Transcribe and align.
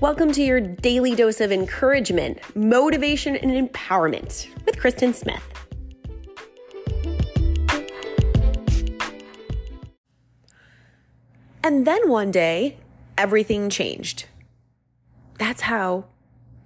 Welcome 0.00 0.32
to 0.32 0.42
your 0.42 0.60
daily 0.60 1.14
dose 1.14 1.40
of 1.40 1.52
encouragement, 1.52 2.40
motivation, 2.56 3.36
and 3.36 3.52
empowerment 3.52 4.48
with 4.66 4.76
Kristen 4.76 5.14
Smith. 5.14 5.40
And 11.62 11.86
then 11.86 12.08
one 12.08 12.32
day, 12.32 12.76
everything 13.16 13.70
changed. 13.70 14.26
That's 15.38 15.62
how 15.62 16.06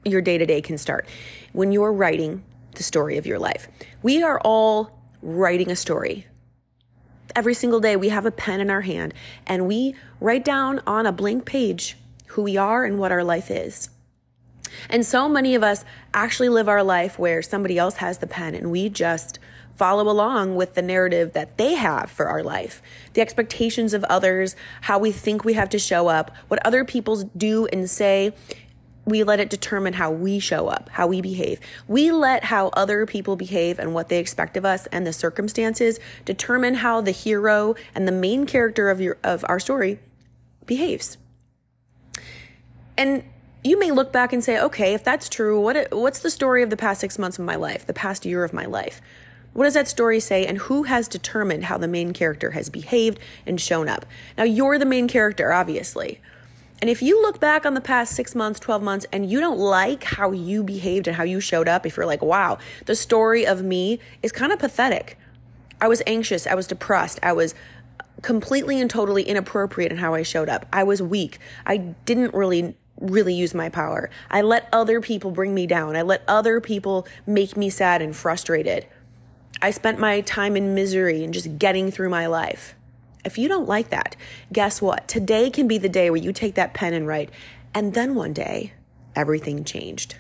your 0.06 0.22
day 0.22 0.38
to 0.38 0.46
day 0.46 0.62
can 0.62 0.78
start 0.78 1.06
when 1.52 1.70
you're 1.70 1.92
writing 1.92 2.42
the 2.76 2.82
story 2.82 3.18
of 3.18 3.26
your 3.26 3.38
life. 3.38 3.68
We 4.02 4.22
are 4.22 4.40
all 4.42 4.98
writing 5.20 5.70
a 5.70 5.76
story. 5.76 6.26
Every 7.36 7.54
single 7.54 7.80
day, 7.80 7.94
we 7.94 8.08
have 8.08 8.24
a 8.24 8.30
pen 8.30 8.60
in 8.60 8.70
our 8.70 8.80
hand 8.80 9.12
and 9.46 9.68
we 9.68 9.94
write 10.18 10.46
down 10.46 10.80
on 10.86 11.04
a 11.04 11.12
blank 11.12 11.44
page 11.44 11.98
who 12.28 12.42
we 12.42 12.56
are 12.56 12.84
and 12.84 12.98
what 12.98 13.12
our 13.12 13.24
life 13.24 13.50
is. 13.50 13.90
And 14.88 15.04
so 15.04 15.28
many 15.28 15.54
of 15.54 15.62
us 15.62 15.84
actually 16.14 16.48
live 16.48 16.68
our 16.68 16.82
life 16.82 17.18
where 17.18 17.42
somebody 17.42 17.78
else 17.78 17.96
has 17.96 18.18
the 18.18 18.26
pen 18.26 18.54
and 18.54 18.70
we 18.70 18.88
just 18.88 19.38
follow 19.76 20.10
along 20.10 20.56
with 20.56 20.74
the 20.74 20.82
narrative 20.82 21.32
that 21.34 21.56
they 21.56 21.74
have 21.74 22.10
for 22.10 22.26
our 22.26 22.42
life, 22.42 22.82
the 23.14 23.20
expectations 23.20 23.94
of 23.94 24.02
others, 24.04 24.56
how 24.82 24.98
we 24.98 25.12
think 25.12 25.44
we 25.44 25.52
have 25.54 25.68
to 25.68 25.78
show 25.78 26.08
up, 26.08 26.34
what 26.48 26.64
other 26.66 26.84
people 26.84 27.30
do 27.36 27.66
and 27.66 27.88
say. 27.88 28.34
We 29.04 29.22
let 29.22 29.40
it 29.40 29.48
determine 29.48 29.94
how 29.94 30.10
we 30.10 30.38
show 30.38 30.66
up, 30.66 30.90
how 30.90 31.06
we 31.06 31.22
behave. 31.22 31.60
We 31.86 32.10
let 32.10 32.44
how 32.44 32.68
other 32.74 33.06
people 33.06 33.36
behave 33.36 33.78
and 33.78 33.94
what 33.94 34.08
they 34.08 34.18
expect 34.18 34.56
of 34.56 34.66
us 34.66 34.86
and 34.88 35.06
the 35.06 35.14
circumstances 35.14 35.98
determine 36.26 36.74
how 36.74 37.00
the 37.00 37.12
hero 37.12 37.74
and 37.94 38.06
the 38.06 38.12
main 38.12 38.44
character 38.44 38.90
of 38.90 39.00
your 39.00 39.16
of 39.24 39.46
our 39.48 39.60
story 39.60 40.00
behaves. 40.66 41.16
And 42.98 43.22
you 43.64 43.78
may 43.78 43.92
look 43.92 44.12
back 44.12 44.32
and 44.32 44.42
say, 44.42 44.60
okay, 44.60 44.92
if 44.92 45.04
that's 45.04 45.28
true, 45.28 45.60
what 45.60 45.92
what's 45.92 46.18
the 46.18 46.30
story 46.30 46.62
of 46.62 46.70
the 46.70 46.76
past 46.76 47.00
six 47.00 47.18
months 47.18 47.38
of 47.38 47.44
my 47.44 47.56
life, 47.56 47.86
the 47.86 47.94
past 47.94 48.26
year 48.26 48.44
of 48.44 48.52
my 48.52 48.66
life? 48.66 49.00
What 49.52 49.64
does 49.64 49.74
that 49.74 49.88
story 49.88 50.20
say, 50.20 50.44
and 50.44 50.58
who 50.58 50.82
has 50.84 51.08
determined 51.08 51.64
how 51.64 51.78
the 51.78 51.88
main 51.88 52.12
character 52.12 52.50
has 52.50 52.68
behaved 52.68 53.18
and 53.46 53.60
shown 53.60 53.88
up? 53.88 54.04
Now, 54.36 54.44
you're 54.44 54.78
the 54.78 54.84
main 54.84 55.08
character, 55.08 55.52
obviously. 55.52 56.20
And 56.80 56.88
if 56.88 57.02
you 57.02 57.20
look 57.22 57.40
back 57.40 57.66
on 57.66 57.74
the 57.74 57.80
past 57.80 58.14
six 58.14 58.34
months, 58.34 58.60
12 58.60 58.82
months, 58.82 59.06
and 59.12 59.28
you 59.28 59.40
don't 59.40 59.58
like 59.58 60.04
how 60.04 60.30
you 60.30 60.62
behaved 60.62 61.08
and 61.08 61.16
how 61.16 61.24
you 61.24 61.40
showed 61.40 61.66
up, 61.66 61.86
if 61.86 61.96
you're 61.96 62.06
like, 62.06 62.22
wow, 62.22 62.58
the 62.86 62.94
story 62.94 63.46
of 63.46 63.64
me 63.64 63.98
is 64.22 64.30
kind 64.30 64.52
of 64.52 64.60
pathetic. 64.60 65.18
I 65.80 65.88
was 65.88 66.02
anxious, 66.06 66.46
I 66.46 66.54
was 66.54 66.68
depressed, 66.68 67.18
I 67.22 67.32
was 67.32 67.54
completely 68.22 68.80
and 68.80 68.88
totally 68.88 69.22
inappropriate 69.22 69.90
in 69.90 69.98
how 69.98 70.14
I 70.14 70.22
showed 70.22 70.48
up. 70.48 70.66
I 70.72 70.84
was 70.84 71.02
weak. 71.02 71.38
I 71.66 71.78
didn't 71.78 72.34
really 72.34 72.76
really 73.00 73.34
use 73.34 73.54
my 73.54 73.68
power. 73.68 74.10
I 74.30 74.42
let 74.42 74.68
other 74.72 75.00
people 75.00 75.30
bring 75.30 75.54
me 75.54 75.66
down. 75.66 75.96
I 75.96 76.02
let 76.02 76.22
other 76.28 76.60
people 76.60 77.06
make 77.26 77.56
me 77.56 77.70
sad 77.70 78.02
and 78.02 78.14
frustrated. 78.14 78.86
I 79.60 79.70
spent 79.70 79.98
my 79.98 80.20
time 80.20 80.56
in 80.56 80.74
misery 80.74 81.24
and 81.24 81.34
just 81.34 81.58
getting 81.58 81.90
through 81.90 82.10
my 82.10 82.26
life. 82.26 82.74
If 83.24 83.38
you 83.38 83.48
don't 83.48 83.68
like 83.68 83.90
that, 83.90 84.16
guess 84.52 84.80
what? 84.80 85.08
Today 85.08 85.50
can 85.50 85.66
be 85.66 85.78
the 85.78 85.88
day 85.88 86.10
where 86.10 86.20
you 86.20 86.32
take 86.32 86.54
that 86.54 86.74
pen 86.74 86.94
and 86.94 87.06
write, 87.06 87.30
and 87.74 87.94
then 87.94 88.14
one 88.14 88.32
day, 88.32 88.72
everything 89.16 89.64
changed. 89.64 90.16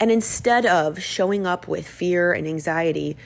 And 0.00 0.10
instead 0.10 0.66
of 0.66 1.02
showing 1.02 1.46
up 1.46 1.68
with 1.68 1.86
fear 1.86 2.32
and 2.32 2.46
anxiety, 2.46 3.16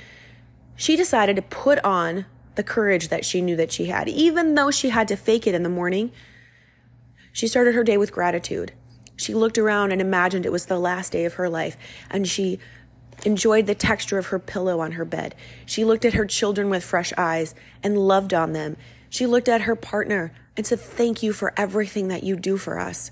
she 0.77 0.97
decided 0.97 1.36
to 1.36 1.42
put 1.42 1.83
on 1.84 2.27
the 2.55 2.62
courage 2.62 3.09
that 3.09 3.25
she 3.25 3.41
knew 3.41 3.56
that 3.56 3.73
she 3.73 3.86
had. 3.86 4.09
Even 4.09 4.55
though 4.55 4.70
she 4.70 4.91
had 4.91 5.09
to 5.09 5.17
fake 5.17 5.47
it 5.47 5.55
in 5.55 5.62
the 5.62 5.69
morning, 5.69 6.12
she 7.33 7.47
started 7.47 7.75
her 7.75 7.84
day 7.84 7.97
with 7.97 8.12
gratitude. 8.12 8.73
She 9.17 9.34
looked 9.34 9.59
around 9.59 9.93
and 9.93 10.01
imagined 10.01 10.47
it 10.47 10.53
was 10.53 10.67
the 10.67 10.79
last 10.79 11.12
day 11.12 11.25
of 11.25 11.35
her 11.35 11.48
life, 11.48 11.77
and 12.11 12.27
she 12.27 12.58
enjoyed 13.25 13.67
the 13.67 13.75
texture 13.75 14.19
of 14.19 14.27
her 14.27 14.39
pillow 14.39 14.80
on 14.80 14.92
her 14.92 15.05
bed. 15.05 15.35
She 15.67 15.85
looked 15.85 16.05
at 16.05 16.14
her 16.14 16.27
children 16.27 16.70
with 16.70 16.85
fresh 16.85 17.13
eyes 17.17 17.55
and 17.83 17.98
loved 17.98 18.33
on 18.33 18.52
them. 18.52 18.77
She 19.11 19.27
looked 19.27 19.48
at 19.48 19.63
her 19.63 19.75
partner 19.75 20.33
and 20.57 20.67
said, 20.67 20.80
Thank 20.80 21.23
you 21.23 21.33
for 21.33 21.52
everything 21.57 22.08
that 22.08 22.23
you 22.23 22.36
do 22.36 22.57
for 22.57 22.79
us. 22.79 23.11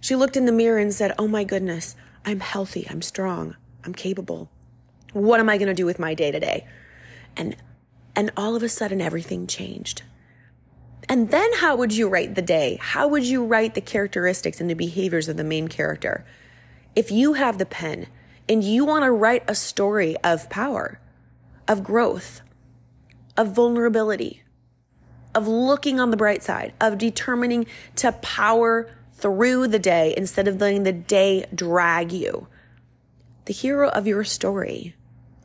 She 0.00 0.14
looked 0.14 0.36
in 0.36 0.46
the 0.46 0.52
mirror 0.52 0.78
and 0.78 0.94
said, 0.94 1.12
Oh 1.18 1.26
my 1.26 1.44
goodness, 1.44 1.96
I'm 2.24 2.40
healthy, 2.40 2.86
I'm 2.88 3.02
strong, 3.02 3.56
I'm 3.84 3.94
capable. 3.94 4.50
What 5.12 5.40
am 5.40 5.48
I 5.48 5.58
going 5.58 5.68
to 5.68 5.74
do 5.74 5.86
with 5.86 5.98
my 5.98 6.14
day 6.14 6.30
today? 6.30 6.66
And 7.36 7.56
and 8.14 8.32
all 8.36 8.56
of 8.56 8.62
a 8.62 8.68
sudden 8.68 9.00
everything 9.00 9.46
changed. 9.46 10.02
And 11.08 11.30
then 11.30 11.50
how 11.54 11.74
would 11.76 11.94
you 11.94 12.08
write 12.08 12.34
the 12.34 12.42
day? 12.42 12.78
How 12.80 13.08
would 13.08 13.24
you 13.24 13.44
write 13.44 13.74
the 13.74 13.80
characteristics 13.80 14.60
and 14.60 14.68
the 14.68 14.74
behaviors 14.74 15.28
of 15.28 15.38
the 15.38 15.44
main 15.44 15.68
character? 15.68 16.26
If 16.94 17.10
you 17.10 17.34
have 17.34 17.56
the 17.56 17.66
pen 17.66 18.08
and 18.48 18.62
you 18.62 18.84
want 18.84 19.04
to 19.04 19.10
write 19.10 19.44
a 19.48 19.54
story 19.54 20.16
of 20.22 20.50
power, 20.50 21.00
of 21.66 21.82
growth, 21.82 22.42
of 23.38 23.54
vulnerability, 23.54 24.42
of 25.34 25.48
looking 25.48 25.98
on 25.98 26.10
the 26.10 26.16
bright 26.16 26.42
side, 26.42 26.74
of 26.80 26.98
determining 26.98 27.66
to 27.96 28.12
power 28.12 28.90
through 29.14 29.68
the 29.68 29.78
day 29.78 30.12
instead 30.16 30.46
of 30.46 30.60
letting 30.60 30.82
the 30.82 30.92
day 30.92 31.46
drag 31.54 32.12
you. 32.12 32.48
The 33.46 33.52
hero 33.54 33.88
of 33.88 34.06
your 34.06 34.24
story 34.24 34.94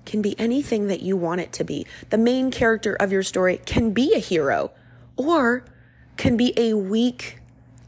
can 0.06 0.22
be 0.22 0.38
anything 0.38 0.88
that 0.88 1.02
you 1.02 1.16
want 1.16 1.40
it 1.40 1.53
to 1.53 1.63
be. 1.63 1.88
The 2.09 2.18
main 2.18 2.52
character 2.52 2.96
of 2.96 3.13
your 3.13 3.23
story 3.23 3.62
can 3.66 3.91
be 3.91 4.13
a 4.13 4.19
hero 4.19 4.72
or 5.16 5.66
can 6.18 6.38
be 6.38 6.53
a 6.57 6.74
weak, 6.74 7.40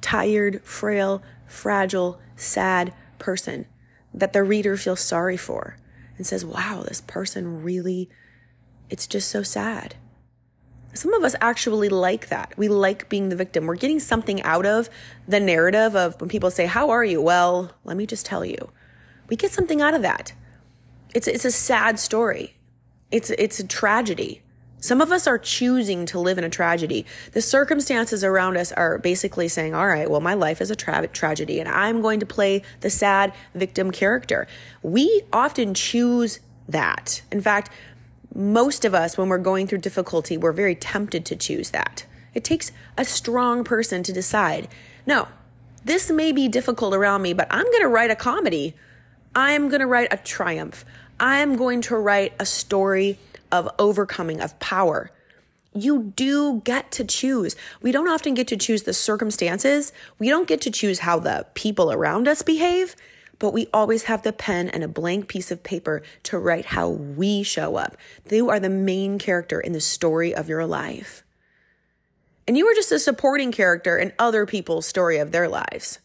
tired, 0.01 0.61
frail, 0.63 1.21
fragile, 1.47 2.19
sad 2.35 2.93
person 3.19 3.65
that 4.13 4.33
the 4.33 4.43
reader 4.43 4.77
feels 4.77 4.99
sorry 4.99 5.37
for 5.37 5.77
and 6.17 6.25
says, 6.25 6.45
wow, 6.45 6.83
this 6.87 7.01
person 7.01 7.61
really, 7.61 8.09
it's 8.89 9.07
just 9.07 9.29
so 9.29 9.43
sad. 9.43 9.95
Some 10.93 11.13
of 11.13 11.25
us 11.25 11.35
actually 11.41 11.89
like 11.89 12.29
that. 12.29 12.53
We 12.55 12.69
like 12.69 13.09
being 13.09 13.27
the 13.27 13.35
victim. 13.35 13.65
We're 13.65 13.75
getting 13.75 13.99
something 13.99 14.41
out 14.43 14.65
of 14.65 14.89
the 15.27 15.41
narrative 15.41 15.93
of 15.93 16.19
when 16.21 16.29
people 16.29 16.49
say, 16.49 16.67
How 16.67 16.89
are 16.89 17.03
you? 17.03 17.21
Well, 17.21 17.71
let 17.83 17.97
me 17.97 18.05
just 18.05 18.25
tell 18.25 18.45
you. 18.45 18.71
We 19.27 19.35
get 19.35 19.51
something 19.51 19.81
out 19.81 19.93
of 19.93 20.01
that. 20.03 20.31
It's, 21.13 21.27
it's 21.27 21.43
a 21.43 21.51
sad 21.51 21.99
story, 21.99 22.55
it's, 23.11 23.29
it's 23.31 23.59
a 23.59 23.67
tragedy. 23.67 24.41
Some 24.85 25.01
of 25.01 25.11
us 25.11 25.25
are 25.25 25.39
choosing 25.39 26.05
to 26.05 26.19
live 26.19 26.37
in 26.37 26.43
a 26.43 26.49
tragedy. 26.49 27.07
The 27.31 27.41
circumstances 27.41 28.23
around 28.23 28.55
us 28.55 28.71
are 28.71 28.99
basically 28.99 29.47
saying, 29.47 29.73
all 29.73 29.87
right, 29.87 30.07
well, 30.07 30.21
my 30.21 30.35
life 30.35 30.61
is 30.61 30.69
a 30.69 30.75
tra- 30.75 31.07
tragedy 31.07 31.59
and 31.59 31.67
I'm 31.67 32.01
going 32.01 32.19
to 32.19 32.25
play 32.27 32.61
the 32.81 32.91
sad 32.91 33.33
victim 33.55 33.89
character. 33.89 34.47
We 34.83 35.23
often 35.33 35.73
choose 35.73 36.39
that. 36.69 37.23
In 37.31 37.41
fact, 37.41 37.71
most 38.35 38.85
of 38.85 38.93
us, 38.93 39.17
when 39.17 39.27
we're 39.27 39.39
going 39.39 39.65
through 39.65 39.79
difficulty, 39.79 40.37
we're 40.37 40.51
very 40.51 40.75
tempted 40.75 41.25
to 41.25 41.35
choose 41.35 41.71
that. 41.71 42.05
It 42.35 42.43
takes 42.43 42.71
a 42.95 43.05
strong 43.05 43.63
person 43.63 44.03
to 44.03 44.13
decide, 44.13 44.67
no, 45.07 45.27
this 45.83 46.11
may 46.11 46.31
be 46.31 46.47
difficult 46.47 46.93
around 46.93 47.23
me, 47.23 47.33
but 47.33 47.47
I'm 47.49 47.65
going 47.65 47.81
to 47.81 47.87
write 47.87 48.11
a 48.11 48.15
comedy. 48.15 48.75
I'm 49.35 49.67
going 49.67 49.79
to 49.81 49.87
write 49.87 50.09
a 50.11 50.17
triumph. 50.17 50.85
I'm 51.19 51.55
going 51.55 51.81
to 51.81 51.97
write 51.97 52.33
a 52.39 52.45
story 52.45 53.17
of 53.55 53.69
overcoming, 53.79 54.41
of 54.41 54.59
power. 54.59 55.11
You 55.73 56.13
do 56.15 56.61
get 56.63 56.91
to 56.93 57.03
choose. 57.03 57.55
We 57.81 57.91
don't 57.91 58.07
often 58.07 58.33
get 58.33 58.47
to 58.49 58.57
choose 58.57 58.83
the 58.83 58.93
circumstances. 58.93 59.93
We 60.19 60.29
don't 60.29 60.47
get 60.47 60.61
to 60.61 60.71
choose 60.71 60.99
how 60.99 61.19
the 61.19 61.47
people 61.53 61.91
around 61.91 62.27
us 62.27 62.41
behave, 62.41 62.95
but 63.39 63.53
we 63.53 63.67
always 63.73 64.03
have 64.03 64.23
the 64.23 64.33
pen 64.33 64.69
and 64.69 64.83
a 64.83 64.87
blank 64.87 65.27
piece 65.27 65.51
of 65.51 65.63
paper 65.63 66.03
to 66.23 66.37
write 66.37 66.65
how 66.65 66.89
we 66.89 67.43
show 67.43 67.75
up. 67.75 67.97
You 68.29 68.49
are 68.49 68.59
the 68.59 68.69
main 68.69 69.19
character 69.19 69.59
in 69.59 69.73
the 69.73 69.81
story 69.81 70.33
of 70.33 70.49
your 70.49 70.65
life. 70.65 71.23
And 72.47 72.57
you 72.57 72.67
are 72.67 72.75
just 72.75 72.91
a 72.91 72.99
supporting 72.99 73.51
character 73.51 73.97
in 73.97 74.13
other 74.19 74.45
people's 74.45 74.85
story 74.85 75.17
of 75.17 75.31
their 75.31 75.49
lives 75.49 75.99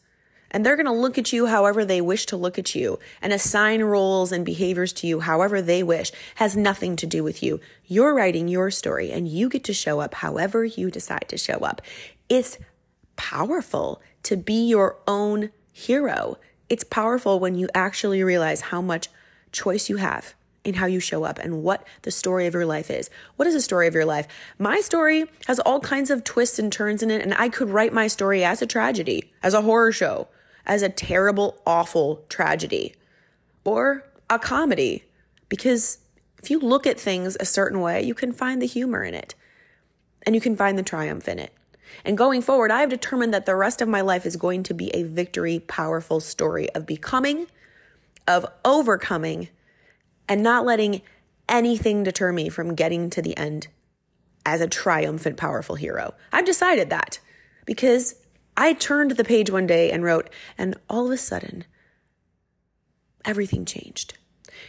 and 0.51 0.65
they're 0.65 0.75
going 0.75 0.85
to 0.85 0.91
look 0.91 1.17
at 1.17 1.33
you 1.33 1.47
however 1.47 1.83
they 1.83 2.01
wish 2.01 2.25
to 2.27 2.37
look 2.37 2.59
at 2.59 2.75
you 2.75 2.99
and 3.21 3.33
assign 3.33 3.81
roles 3.81 4.31
and 4.31 4.45
behaviors 4.45 4.93
to 4.93 5.07
you 5.07 5.21
however 5.21 5.61
they 5.61 5.81
wish 5.81 6.11
has 6.35 6.55
nothing 6.55 6.95
to 6.97 7.07
do 7.07 7.23
with 7.23 7.41
you. 7.41 7.59
You're 7.85 8.13
writing 8.13 8.47
your 8.47 8.69
story 8.69 9.11
and 9.11 9.27
you 9.27 9.49
get 9.49 9.63
to 9.63 9.73
show 9.73 10.01
up 10.01 10.13
however 10.15 10.63
you 10.63 10.91
decide 10.91 11.25
to 11.29 11.37
show 11.37 11.57
up. 11.57 11.81
It's 12.29 12.57
powerful 13.15 14.01
to 14.23 14.37
be 14.37 14.67
your 14.67 14.97
own 15.07 15.51
hero. 15.71 16.37
It's 16.69 16.83
powerful 16.83 17.39
when 17.39 17.55
you 17.55 17.69
actually 17.73 18.23
realize 18.23 18.61
how 18.61 18.81
much 18.81 19.07
choice 19.51 19.89
you 19.89 19.97
have 19.97 20.33
in 20.63 20.75
how 20.75 20.85
you 20.85 20.99
show 20.99 21.23
up 21.23 21.39
and 21.39 21.63
what 21.63 21.85
the 22.03 22.11
story 22.11 22.45
of 22.45 22.53
your 22.53 22.67
life 22.67 22.91
is. 22.91 23.09
What 23.35 23.47
is 23.47 23.55
the 23.55 23.61
story 23.61 23.87
of 23.87 23.95
your 23.95 24.05
life? 24.05 24.27
My 24.59 24.79
story 24.79 25.25
has 25.47 25.59
all 25.59 25.79
kinds 25.79 26.11
of 26.11 26.23
twists 26.23 26.59
and 26.59 26.71
turns 26.71 27.01
in 27.01 27.09
it, 27.09 27.23
and 27.23 27.33
I 27.33 27.49
could 27.49 27.69
write 27.69 27.93
my 27.93 28.07
story 28.07 28.43
as 28.43 28.61
a 28.61 28.67
tragedy, 28.67 29.33
as 29.41 29.55
a 29.55 29.61
horror 29.61 29.91
show 29.91 30.27
as 30.71 30.81
a 30.81 30.87
terrible, 30.87 31.61
awful 31.67 32.23
tragedy 32.29 32.95
or 33.65 34.05
a 34.29 34.39
comedy. 34.39 35.03
Because 35.49 35.97
if 36.41 36.49
you 36.49 36.59
look 36.61 36.87
at 36.87 36.97
things 36.97 37.35
a 37.41 37.45
certain 37.45 37.81
way, 37.81 38.01
you 38.01 38.13
can 38.13 38.31
find 38.31 38.61
the 38.61 38.67
humor 38.67 39.03
in 39.03 39.13
it 39.13 39.35
and 40.25 40.33
you 40.33 40.39
can 40.39 40.55
find 40.55 40.77
the 40.77 40.83
triumph 40.83 41.27
in 41.27 41.39
it. 41.39 41.53
And 42.05 42.17
going 42.17 42.41
forward, 42.41 42.71
I 42.71 42.79
have 42.79 42.89
determined 42.89 43.33
that 43.33 43.45
the 43.45 43.55
rest 43.57 43.81
of 43.81 43.89
my 43.89 43.99
life 43.99 44.25
is 44.25 44.37
going 44.37 44.63
to 44.63 44.73
be 44.73 44.89
a 44.91 45.03
victory, 45.03 45.59
powerful 45.59 46.21
story 46.21 46.69
of 46.69 46.85
becoming, 46.85 47.47
of 48.25 48.45
overcoming, 48.63 49.49
and 50.29 50.41
not 50.41 50.65
letting 50.65 51.01
anything 51.49 52.03
deter 52.03 52.31
me 52.31 52.47
from 52.47 52.75
getting 52.75 53.09
to 53.09 53.21
the 53.21 53.35
end 53.35 53.67
as 54.45 54.61
a 54.61 54.69
triumphant, 54.69 55.35
powerful 55.35 55.75
hero. 55.75 56.13
I've 56.31 56.45
decided 56.45 56.89
that 56.91 57.19
because 57.65 58.15
I 58.61 58.73
turned 58.73 59.09
the 59.09 59.23
page 59.23 59.49
one 59.49 59.65
day 59.65 59.89
and 59.89 60.03
wrote, 60.03 60.29
and 60.55 60.75
all 60.87 61.07
of 61.07 61.11
a 61.11 61.17
sudden, 61.17 61.65
everything 63.25 63.65
changed. 63.65 64.19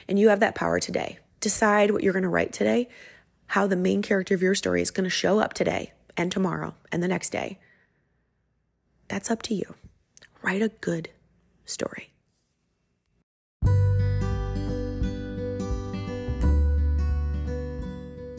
And 0.09 0.19
you 0.19 0.31
have 0.31 0.41
that 0.41 0.55
power 0.55 0.81
today. 0.81 1.19
Decide 1.41 1.91
what 1.91 2.03
you're 2.03 2.15
going 2.15 2.23
to 2.23 2.31
write 2.31 2.55
today, 2.55 2.89
how 3.49 3.67
the 3.67 3.77
main 3.77 4.00
character 4.00 4.35
of 4.35 4.41
your 4.41 4.55
story 4.55 4.81
is 4.81 4.91
going 4.91 5.05
to 5.05 5.11
show 5.11 5.41
up 5.41 5.53
today 5.53 5.93
and 6.17 6.33
tomorrow 6.33 6.75
and 6.91 7.03
the 7.03 7.06
next 7.06 7.33
day. 7.33 7.59
That's 9.09 9.31
up 9.31 9.43
to 9.43 9.55
you. 9.55 9.75
Write 10.41 10.62
a 10.62 10.71
good 10.71 11.11
story. 11.67 12.15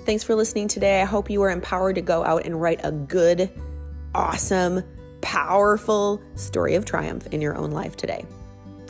Thanks 0.03 0.23
for 0.23 0.33
listening 0.33 0.67
today. 0.67 0.99
I 0.99 1.05
hope 1.05 1.29
you 1.29 1.43
are 1.43 1.51
empowered 1.51 1.93
to 1.93 2.01
go 2.01 2.25
out 2.25 2.47
and 2.47 2.59
write 2.59 2.81
a 2.83 2.91
good, 2.91 3.51
awesome, 4.15 4.83
powerful 5.23 6.21
story 6.35 6.75
of 6.75 6.85
triumph 6.85 7.25
in 7.31 7.41
your 7.41 7.55
own 7.55 7.71
life 7.71 7.95
today. 7.95 8.25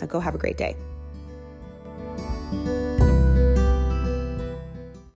Now 0.02 0.08
go 0.08 0.20
have 0.20 0.36
a 0.36 0.38
great 0.38 0.58
day. 0.58 0.76